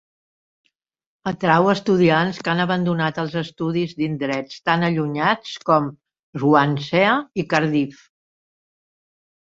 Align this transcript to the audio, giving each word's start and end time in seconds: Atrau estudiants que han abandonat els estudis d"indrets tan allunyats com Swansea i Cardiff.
Atrau 1.31 1.67
estudiants 1.73 2.39
que 2.47 2.51
han 2.53 2.61
abandonat 2.63 3.19
els 3.25 3.35
estudis 3.43 3.93
d"indrets 3.99 4.63
tan 4.71 4.87
allunyats 4.89 5.55
com 5.71 5.93
Swansea 6.41 7.15
i 7.45 7.47
Cardiff. 7.53 8.05